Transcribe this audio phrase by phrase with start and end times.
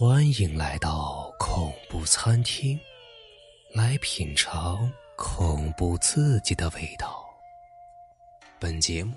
[0.00, 2.80] 欢迎来到恐怖餐厅，
[3.74, 7.22] 来品尝恐怖刺激的味道。
[8.58, 9.14] 本节目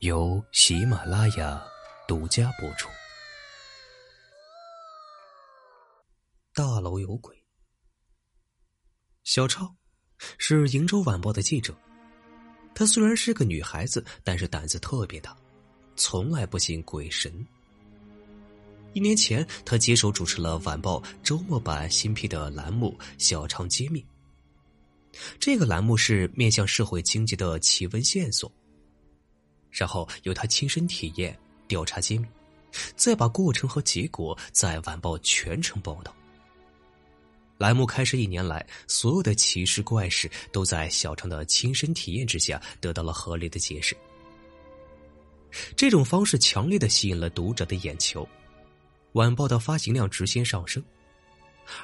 [0.00, 1.64] 由喜马拉雅
[2.08, 2.88] 独家播出。
[6.54, 7.40] 大楼有鬼。
[9.22, 9.72] 小超
[10.38, 11.72] 是《瀛州晚报》的记者，
[12.74, 15.36] 她虽然是个女孩子，但是胆子特别大，
[15.94, 17.46] 从来不信鬼神。
[18.92, 24.00] 一年前，他接手主持了晚报周末版新辟的栏目《小昌揭秘》。
[25.38, 28.50] 这个栏目是面向社会经济的奇闻线索，
[29.70, 32.26] 然后由他亲身体验、调查揭秘，
[32.96, 36.12] 再把过程和结果在晚报全程报道。
[37.58, 43.96] 栏目开始一年来，所有的奇事怪事都在小昌的亲身体验之下得到了合理的解释。
[45.76, 48.26] 这种方式强烈的吸引了读者的眼球。
[49.12, 50.82] 晚报的发行量直线上升，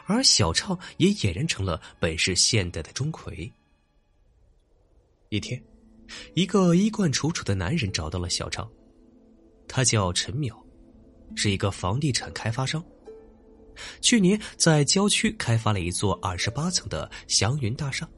[0.06, 3.50] 而小畅也俨然成了本市现代的钟馗。
[5.28, 5.62] 一天，
[6.34, 8.70] 一个衣冠楚楚的男人找到了小畅，
[9.66, 10.54] 他叫陈淼，
[11.34, 12.84] 是一个房地产开发商。
[14.00, 18.08] 去年在郊区开发了一座二十八层的祥云大厦，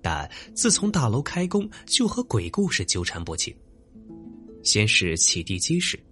[0.00, 3.54] 但自从大楼开工，就和鬼故事纠缠不清。
[4.64, 6.02] 先是起地基时，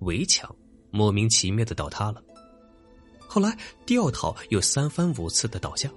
[0.00, 0.52] 围墙。
[0.92, 2.22] 莫名其妙的倒塌了，
[3.26, 5.90] 后来吊套又三番五次的倒下，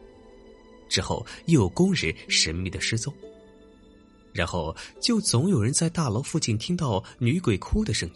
[0.90, 3.14] 之后又有工人神秘的失踪，
[4.32, 8.10] 然后就总有人在大楼附近听到女鬼哭的声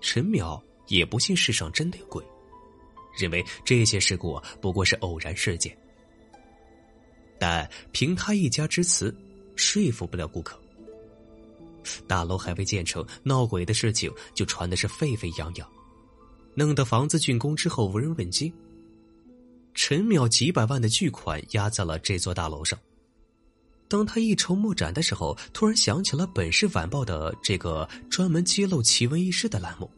[0.00, 2.24] 陈淼也不信世上真的有鬼，
[3.18, 5.76] 认为这些事故不过是偶然事件，
[7.36, 9.12] 但凭他一家之词，
[9.56, 10.56] 说服不了顾客。
[12.06, 15.68] 大楼还未建成，闹鬼的事情就传的是沸沸扬扬，
[16.54, 18.52] 弄得房子竣工之后无人问津。
[19.74, 22.78] 陈淼几百万的巨款压在了这座大楼上，
[23.88, 29.90] 当他一筹莫展的时候，突然想起了《本市晚报》的这个专门揭露奇闻异事的栏目。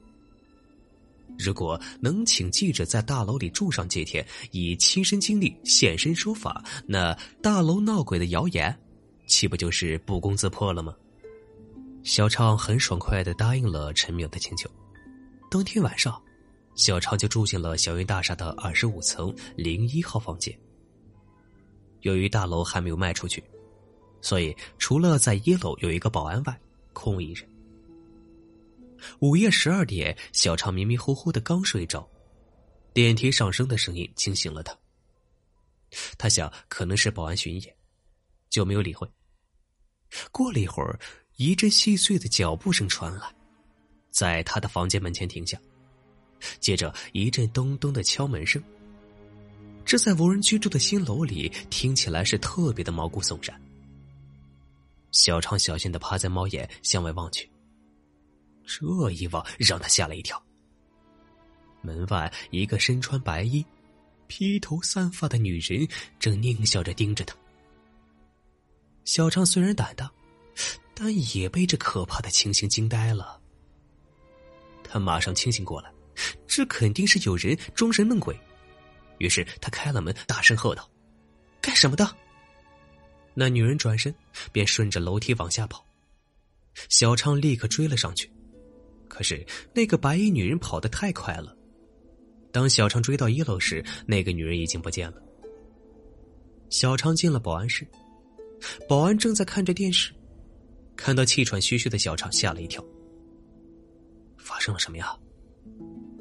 [1.38, 8.76] 如果能请记者在大楼里住上几天，以亲身经历现身说法，那大楼闹鬼的谣言，
[9.28, 10.92] 岂不就是不攻自破了吗？
[12.04, 14.70] 小畅很爽快的答应了陈淼的请求。
[15.50, 16.20] 当天晚上，
[16.74, 20.58] 小畅就住进了小云大厦的二十五层零一号房间。
[22.02, 23.42] 由于大楼还没有卖出去，
[24.22, 26.60] 所以除了在一楼有一个保安外，
[26.92, 27.48] 空无一人。
[29.20, 32.08] 午夜十二点，小畅迷迷糊糊的刚睡着，
[32.94, 34.76] 电梯上升的声音惊醒了他。
[36.16, 37.76] 他想可能是保安巡夜，
[38.48, 39.06] 就没有理会。
[40.32, 40.98] 过了一会儿。
[41.38, 43.32] 一阵细碎的脚步声传来，
[44.10, 45.56] 在他的房间门前停下，
[46.58, 48.60] 接着一阵咚咚的敲门声。
[49.84, 53.58] 这在无人居住的新楼里听起来是特别的毛骨悚然。
[55.12, 57.48] 小昌小心的趴在猫眼向外望去，
[58.66, 60.42] 这一望让他吓了一跳。
[61.82, 63.64] 门外一个身穿白衣、
[64.26, 65.86] 披头散发的女人
[66.18, 67.36] 正狞笑着盯着他。
[69.04, 70.10] 小昌虽然胆大。
[71.00, 73.40] 但也被这可怕的情形惊呆了。
[74.82, 75.92] 他马上清醒过来，
[76.44, 78.36] 这肯定是有人装神弄鬼。
[79.18, 80.90] 于是他开了门，大声喝道
[81.62, 82.16] ：“干什么的？”
[83.32, 84.12] 那女人转身
[84.50, 85.86] 便顺着楼梯往下跑。
[86.88, 88.28] 小昌立刻追了上去，
[89.06, 91.56] 可是那个白衣女人跑得太快了。
[92.50, 95.22] 当小昌追到一楼时，那个女人已经不见了。
[96.70, 97.86] 小昌进了保安室，
[98.88, 100.12] 保安正在看着电视。
[100.98, 102.84] 看到气喘吁吁的小畅，吓了一跳。
[104.36, 105.16] 发生了什么呀？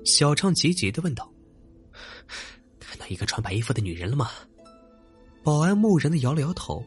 [0.05, 1.29] 小畅急急的问道。
[2.79, 4.29] 看到一个穿白衣服的女人了吗？
[5.43, 6.85] 保安木然的摇了摇头。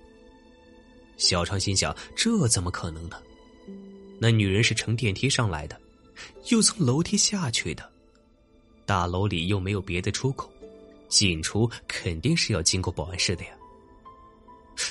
[1.17, 3.21] 小畅心想：这怎么可能呢？
[4.21, 5.79] 那女人是乘电梯上来的，
[6.51, 7.91] 又从楼梯下去的。
[8.87, 10.49] 大楼里又没有别的出口，
[11.09, 13.51] 进出肯定是要经过保安室的呀。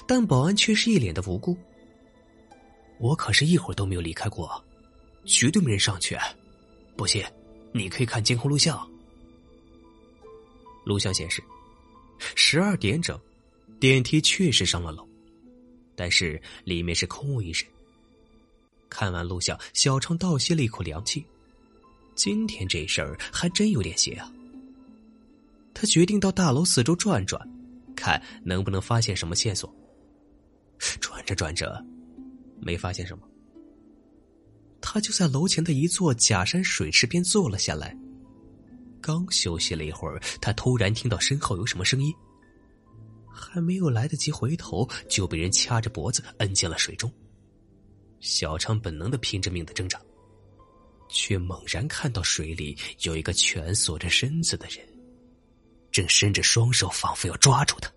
[0.05, 1.57] 但保安却是一脸的无辜。
[2.99, 4.63] 我可是一会儿都没有离开过，
[5.25, 6.17] 绝对没人上去。
[6.95, 7.23] 不信，
[7.71, 8.87] 你可以看监控录像。
[10.85, 11.41] 录像显示，
[12.35, 13.17] 十二点整，
[13.79, 15.07] 电梯确实上了楼，
[15.95, 17.65] 但是里面是空无一人。
[18.89, 21.25] 看完录像，小昌倒吸了一口凉气。
[22.15, 24.29] 今天这事儿还真有点邪啊！
[25.73, 27.39] 他决定到大楼四周转转，
[27.95, 29.73] 看能不能发现什么线索。
[30.99, 31.81] 转着转着。
[32.61, 33.27] 没发现什么，
[34.81, 37.97] 他就在楼前的一座假山水池边坐了下来，
[39.01, 42.13] 刚休息了一会儿，他突然听到身后有什么声音，
[43.31, 47.11] 还没有来得及回头，就被人掐着脖子摁进了水中。
[48.19, 50.01] 小昌本能的拼着命的挣扎，
[51.09, 54.85] 却猛然看到水里有一个蜷缩着身子的人，
[55.91, 57.89] 正伸着双手，仿佛要抓住他。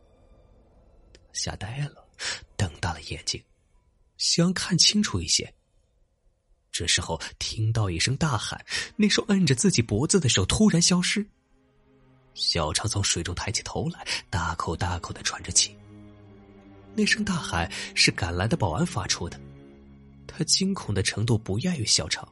[1.33, 2.09] 吓呆了，
[2.57, 3.43] 瞪大了眼睛，
[4.17, 5.55] 想看清楚一些。
[6.71, 8.65] 这时候听到一声大喊，
[8.97, 11.27] 那双摁着自己脖子的手突然消失。
[12.35, 15.77] 小常从水中抬起头来，大口大口的喘着气。
[16.95, 19.39] 那声大喊是赶来的保安发出的，
[20.27, 22.27] 他惊恐的程度不亚于小常，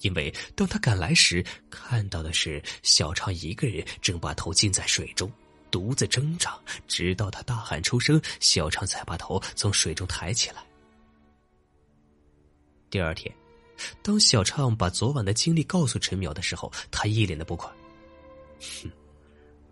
[0.00, 5.32] 因为当他赶来时，看到的是小常一个人正把头浸在水中，
[5.70, 10.62] 独自挣扎，直到他大喊出声，小常才把头从水中抬起来。
[12.90, 13.34] 第二天，
[14.02, 17.70] 当小畅把昨晚的经历告诉陈淼的时候，他一脸的不快。
[18.60, 18.90] 哼，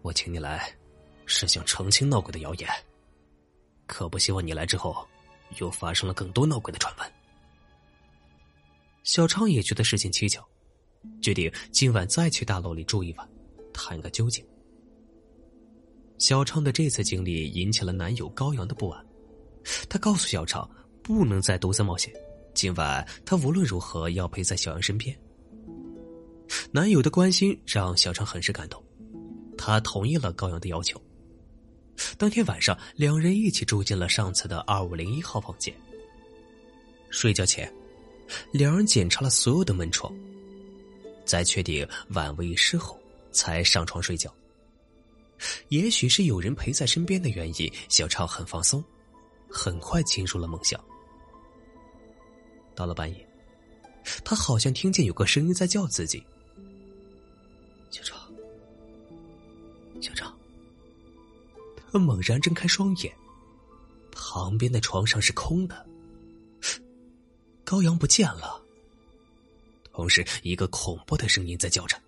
[0.02, 0.70] 我请你来，
[1.24, 2.68] 是想澄清闹鬼的谣言，
[3.86, 5.06] 可不希望你来之后，
[5.58, 7.12] 又发生了更多闹鬼的传闻。
[9.02, 10.44] 小畅也觉得事情蹊跷，
[11.22, 13.28] 决定今晚再去大楼里住一晚，
[13.72, 14.44] 探个究竟。
[16.18, 19.06] 小畅的这次经历引起了男友高阳的不安，
[19.88, 20.68] 他告诉小畅
[21.02, 22.12] 不能再独自冒险。
[22.56, 25.14] 今晚他无论如何要陪在小杨身边。
[26.72, 28.82] 男友的关心让小畅很是感动，
[29.58, 31.00] 他同意了高阳的要求。
[32.16, 35.74] 当天晚上，两人一起住进了上次的二五零一号房间。
[37.10, 37.70] 睡觉前，
[38.52, 40.10] 两人检查了所有的门窗，
[41.26, 42.98] 在确定万无一失后，
[43.32, 44.34] 才上床睡觉。
[45.68, 48.82] 也许是有人陪在身边的原因，小超很放松，
[49.46, 50.82] 很快进入了梦乡。
[52.76, 53.28] 到了半夜，
[54.24, 56.22] 他好像听见有个声音在叫自己
[57.90, 58.16] ：“小超，
[60.00, 60.32] 小张。”
[61.90, 63.12] 他猛然睁开双眼，
[64.12, 65.86] 旁边的床上是空的，
[67.64, 68.62] 高阳不见了。
[69.92, 71.98] 同时，一个恐怖的声音在叫着：“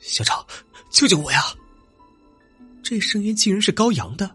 [0.00, 0.46] 小超，
[0.90, 1.42] 救救我呀！”
[2.82, 4.34] 这声音竟然是高阳的。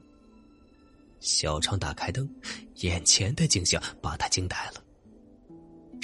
[1.20, 2.30] 小张打开灯，
[2.76, 4.84] 眼前的景象把他惊呆了。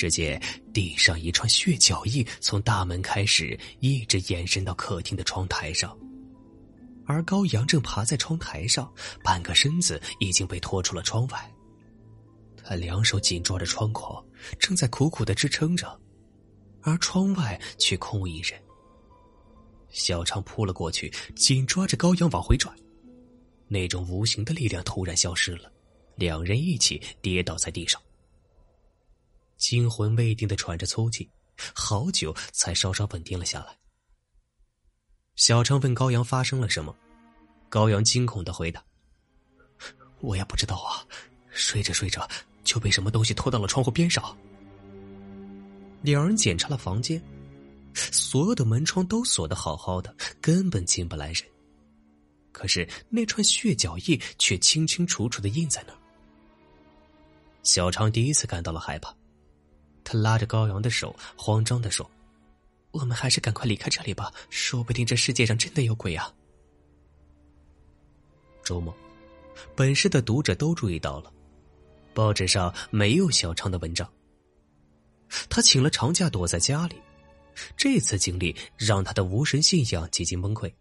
[0.03, 0.37] 只见
[0.73, 5.97] 地上一串血脚印从大门开始，一直延伸到客厅的窗台上，
[7.05, 11.49] 而高阳正爬在窗台上，半个身子已经被拖出了窗外。
[12.65, 14.21] 他两手紧抓着窗框，
[14.59, 15.97] 正在苦苦的支撑着，
[16.81, 18.61] 而窗外却空无一人。
[19.87, 22.69] 小昌扑了过去，紧抓着高阳往回拽，
[23.69, 25.71] 那种无形的力量突然消失了，
[26.17, 28.01] 两人一起跌倒在地上。
[29.63, 31.29] 惊魂未定的喘着粗气，
[31.73, 33.77] 好久才稍稍稳定了下来。
[35.37, 36.93] 小昌问高阳发生了什么，
[37.69, 38.83] 高阳惊恐的回答
[40.19, 41.07] ：“我也不知道啊，
[41.49, 42.29] 睡着睡着
[42.65, 44.37] 就被什么东西拖到了窗户边上。”
[46.03, 47.23] 两人检查了房间，
[47.93, 51.41] 所有的门窗都锁得好好的，根本进不来人。
[52.51, 55.99] 可是那串血脚印却清清楚楚的印在那儿。
[57.63, 59.15] 小昌第一次感到了害怕。
[60.03, 62.09] 他拉着高阳的手，慌张的说
[62.91, 66.33] ：“我们还是赶快离开这里吧，说不定这世界上真的有鬼啊！”
[68.63, 68.95] 周末，
[69.75, 71.31] 本市的读者都注意到了，
[72.13, 74.09] 报纸上没有小昌的文章。
[75.49, 76.95] 他请了长假躲在家里，
[77.75, 80.71] 这次经历让他的无神信仰几近崩溃。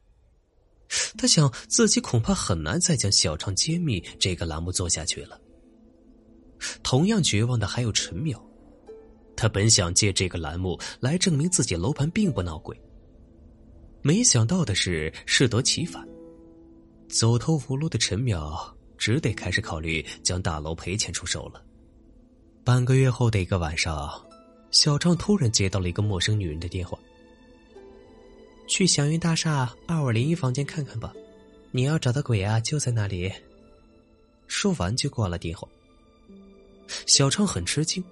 [1.17, 5.41] 他想自己恐怕很难再将《小昌揭秘》这个栏目做下去了。
[6.83, 8.39] 同样绝望的还有陈淼。
[9.37, 12.81] 他本想借这个栏目来证明自己楼盘并不闹鬼，
[14.03, 16.07] 没想到的是适得其反。
[17.09, 21.63] 走投无路的陈淼只得开始考虑将大楼赔钱出售了。
[22.65, 24.11] 半个月后的一个晚上，
[24.71, 26.99] 小张突然接到了一个陌生女人的电话
[28.69, 31.13] ：“去祥云大厦二五零一房间看看吧，
[31.73, 33.31] 你要找的鬼啊就在那里。”
[34.47, 35.67] 说完就挂了电话。
[37.07, 38.03] 小昌很吃惊。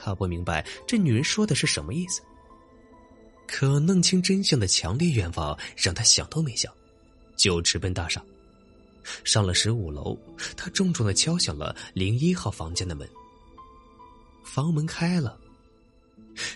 [0.00, 2.22] 他不明白这女人说的是什么意思，
[3.46, 6.72] 可弄清真相的强烈愿望让他想都没想，
[7.36, 8.22] 就直奔大厦。
[9.24, 10.18] 上了十五楼，
[10.56, 13.08] 他重重的敲响了零一号房间的门。
[14.44, 15.38] 房门开了，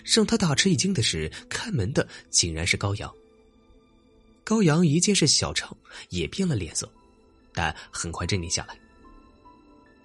[0.03, 3.11] 让他大吃一惊的是，开门的竟然是高阳。
[4.43, 5.75] 高阳一见是小程，
[6.09, 6.91] 也变了脸色，
[7.53, 8.77] 但很快镇定下来。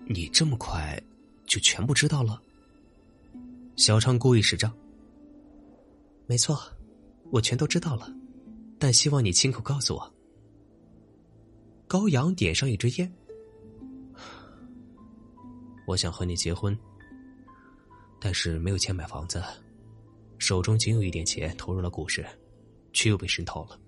[0.07, 0.99] 你这么快
[1.47, 2.40] 就全部知道了？
[3.78, 4.75] 小昌故意使诈。
[6.26, 6.61] 没错，
[7.30, 8.12] 我全都知道了。
[8.76, 10.14] 但希望你亲口告诉我。
[11.87, 13.11] 高阳点上一支烟，
[15.87, 16.76] 我想和你结婚，
[18.20, 19.40] 但是没有钱买房子，
[20.38, 22.26] 手中仅有一点钱投入了股市，
[22.92, 23.78] 却又被深套了。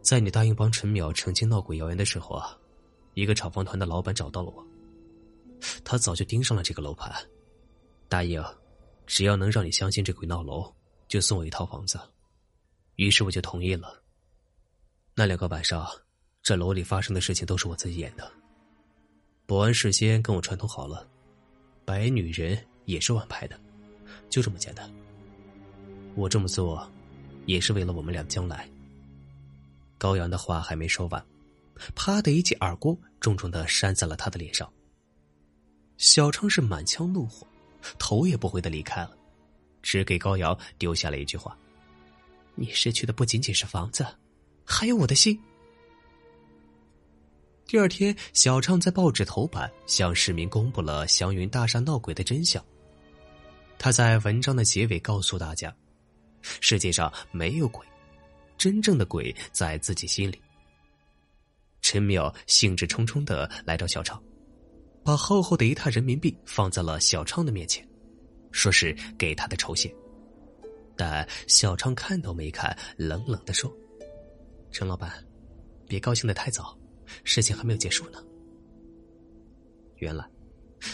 [0.00, 2.58] 在你答应帮陈淼澄清闹鬼谣言的时候啊，
[3.12, 4.66] 一个厂房团的老板找到了我，
[5.84, 7.12] 他早就盯上了这个楼盘，
[8.10, 8.44] 答应
[9.06, 10.70] 只要能让你相信这鬼闹楼，
[11.08, 11.98] 就送我一套房子。
[12.96, 14.02] 于是我就同意了。
[15.14, 15.88] 那两个晚上。
[16.42, 18.32] 这楼里发生的事情都是我自己演的。
[19.44, 21.06] 保安事先跟我串通好了，
[21.84, 23.60] 白女人也是晚拍的，
[24.30, 24.90] 就这么简单。
[26.14, 26.90] 我这么做，
[27.44, 28.66] 也是为了我们俩将来。
[29.98, 31.22] 高阳的话还没说完，
[31.94, 34.72] 啪的一记耳光重重的扇在了他的脸上。
[35.98, 37.46] 小昌是满腔怒火，
[37.98, 39.16] 头也不回的离开了，
[39.82, 41.56] 只给高瑶丢下了一句话
[42.54, 44.06] ：“你失去的不仅仅是房子，
[44.64, 45.38] 还有我的心。”
[47.66, 52.64] 第二天，小畅在报纸头版向市民公布了祥云大厦闹鬼的真相。
[53.78, 55.74] 他在文章的结尾告诉大家
[56.42, 57.86] ：“世界上没有鬼，
[58.58, 60.40] 真正的鬼在自己心里。”
[61.80, 64.20] 陈淼兴致冲冲的来到小畅，
[65.02, 67.86] 把厚厚的一沓人民币放在了小畅的面前，
[68.52, 69.94] 说是给他的酬谢。
[70.96, 73.72] 但小畅看都没看，冷冷的说
[74.70, 75.12] ：“陈老板，
[75.88, 76.76] 别高兴的太早。”
[77.24, 78.22] 事情还没有结束呢。
[79.96, 80.24] 原来，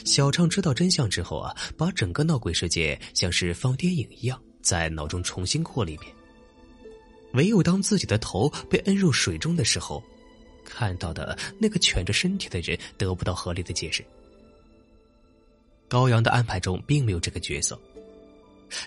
[0.04, 6.10] 小畅知道真相之后啊，把整个闹鬼事件像是放电影一样，在脑中重新过了一遍。
[7.34, 10.02] 唯有当自己的头被摁入水中的时候，
[10.66, 14.04] 看到的那个蜷着身体的人得不到合理的解释。
[15.88, 17.80] 高阳的安排中并没有这个角色。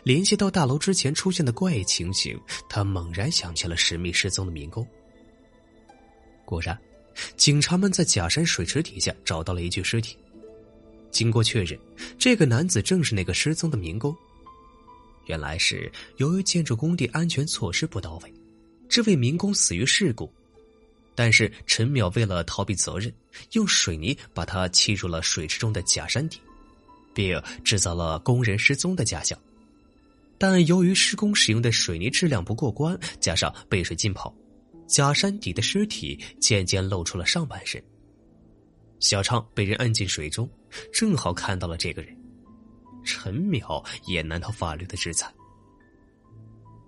[0.03, 4.86] 联系到大楼之前出现的怪异情形，他猛然想起了神秘失踪的民工。
[6.45, 6.77] 果然。
[7.36, 10.15] 警察们在假山水池底下找到了一具尸体。
[11.12, 11.77] 经过确认，
[12.17, 14.15] 这个男子正是那个失踪的民工。
[15.25, 18.33] 原来是由于建筑工地安全措施不到位，
[18.88, 20.31] 这位民工死于事故。
[21.20, 23.14] 但是陈淼为了逃避责任，
[23.52, 26.40] 用水泥把他砌入了水池中的假山底，
[27.14, 29.38] 并制造了工人失踪的假象。
[30.38, 34.34] 但由于施工使用的水泥质量不过关，加上被水浸泡。
[34.88, 37.84] 假山底的尸体渐渐露出了上半身。
[39.02, 40.50] 小畅被人摁进水中，
[40.94, 42.18] 正好看到了这个人。
[43.04, 45.30] 陈淼也难逃法律的制裁。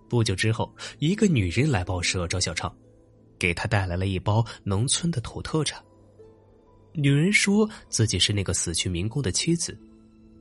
[0.08, 2.74] 不久之后，一个女人来报社找小畅，
[3.41, 5.83] 给他带来了一包农村的土特产。
[6.93, 9.75] 女人说自己是那个死去民工的妻子，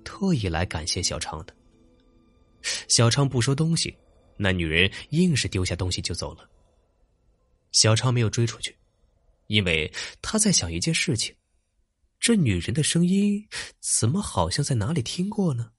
[0.04, 1.56] 特意来感谢小畅的。
[2.88, 3.96] 小畅不收东西，
[4.36, 6.46] 那女人硬是丢下东西就走了。
[7.72, 8.76] 小超没有追出去，
[9.46, 9.90] 因为
[10.20, 11.34] 他在想一件事情：
[12.18, 13.42] 这女人的声音
[13.80, 15.70] 怎么好像在哪里听过呢？